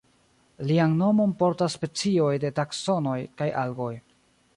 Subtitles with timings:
[0.69, 3.91] Lian nomon portas specioj de Taksonoj kaj Algoj.